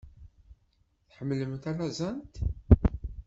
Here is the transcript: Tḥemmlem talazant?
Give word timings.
Tḥemmlem 1.07 1.53
talazant? 1.63 2.33